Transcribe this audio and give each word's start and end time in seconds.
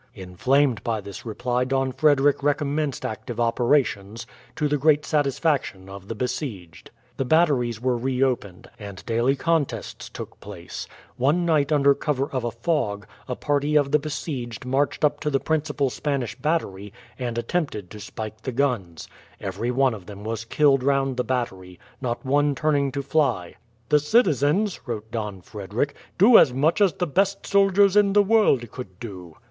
Inflamed 0.15 0.83
by 0.83 0.99
this 0.99 1.27
reply 1.27 1.63
Don 1.63 1.91
Frederick 1.91 2.41
recommenced 2.41 3.05
active 3.05 3.39
operations, 3.39 4.25
to 4.55 4.67
the 4.67 4.79
great 4.79 5.05
satisfaction 5.05 5.87
of 5.89 6.07
the 6.07 6.15
besieged. 6.15 6.89
The 7.17 7.23
batteries 7.25 7.79
were 7.79 7.97
reopened, 7.97 8.67
and 8.79 9.05
daily 9.05 9.35
contests 9.35 10.09
took 10.09 10.39
place. 10.39 10.87
One 11.17 11.45
night 11.45 11.71
under 11.71 11.93
cover 11.93 12.25
of 12.31 12.43
a 12.43 12.49
fog, 12.49 13.05
a 13.27 13.35
party 13.35 13.75
of 13.75 13.91
the 13.91 13.99
besieged 13.99 14.65
marched 14.65 15.05
up 15.05 15.19
to 15.19 15.29
the 15.29 15.39
principal 15.39 15.91
Spanish 15.91 16.33
battery, 16.35 16.91
and 17.19 17.37
attempted 17.37 17.91
to 17.91 17.99
spike 17.99 18.41
the 18.41 18.51
guns. 18.51 19.07
Every 19.39 19.69
one 19.69 19.93
of 19.93 20.07
them 20.07 20.23
was 20.23 20.45
killed 20.45 20.81
round 20.81 21.15
the 21.15 21.23
battery, 21.23 21.79
not 22.01 22.25
one 22.25 22.55
turning 22.55 22.91
to 22.93 23.03
fly. 23.03 23.53
"The 23.89 23.99
citizens," 23.99 24.79
wrote 24.87 25.11
Don 25.11 25.41
Frederick, 25.41 25.93
"do 26.17 26.39
as 26.39 26.51
much 26.51 26.81
as 26.81 26.93
the 26.93 27.05
best 27.05 27.45
soldiers 27.45 27.95
in 27.95 28.13
the 28.13 28.23
world 28.23 28.71
could 28.71 28.99
do." 28.99 29.35